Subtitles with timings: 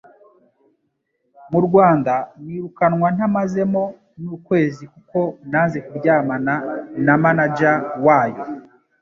[1.51, 2.13] mu Rwanda
[2.43, 3.83] nirukanwa ntamazemo
[4.21, 5.19] n'ukwezi kuko
[5.51, 6.53] nanze kuryamana
[7.05, 7.75] na manager
[8.05, 8.43] wayo